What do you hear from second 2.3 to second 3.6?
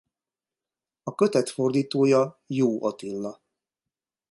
Joó Attila.